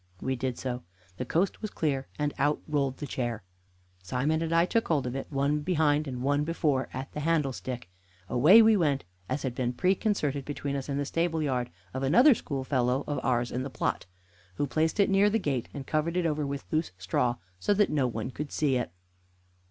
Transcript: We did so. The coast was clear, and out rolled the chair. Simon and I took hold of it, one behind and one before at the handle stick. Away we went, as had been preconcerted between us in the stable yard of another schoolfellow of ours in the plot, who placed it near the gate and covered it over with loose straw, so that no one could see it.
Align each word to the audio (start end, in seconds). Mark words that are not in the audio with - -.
We 0.19 0.35
did 0.35 0.57
so. 0.57 0.81
The 1.17 1.25
coast 1.25 1.61
was 1.61 1.69
clear, 1.69 2.07
and 2.17 2.33
out 2.39 2.59
rolled 2.67 2.97
the 2.97 3.05
chair. 3.05 3.43
Simon 4.01 4.41
and 4.41 4.51
I 4.51 4.65
took 4.65 4.87
hold 4.87 5.05
of 5.05 5.15
it, 5.15 5.27
one 5.29 5.59
behind 5.61 6.07
and 6.07 6.23
one 6.23 6.43
before 6.43 6.89
at 6.91 7.11
the 7.11 7.19
handle 7.19 7.53
stick. 7.53 7.87
Away 8.27 8.63
we 8.63 8.75
went, 8.75 9.03
as 9.29 9.43
had 9.43 9.53
been 9.53 9.73
preconcerted 9.73 10.43
between 10.43 10.75
us 10.75 10.89
in 10.89 10.97
the 10.97 11.05
stable 11.05 11.43
yard 11.43 11.69
of 11.93 12.01
another 12.01 12.33
schoolfellow 12.33 13.03
of 13.05 13.19
ours 13.23 13.51
in 13.51 13.61
the 13.61 13.69
plot, 13.69 14.07
who 14.55 14.65
placed 14.65 14.99
it 14.99 15.07
near 15.07 15.29
the 15.29 15.37
gate 15.37 15.69
and 15.71 15.85
covered 15.85 16.17
it 16.17 16.25
over 16.25 16.47
with 16.47 16.65
loose 16.71 16.89
straw, 16.97 17.35
so 17.59 17.71
that 17.71 17.91
no 17.91 18.07
one 18.07 18.31
could 18.31 18.51
see 18.51 18.77
it. 18.77 18.91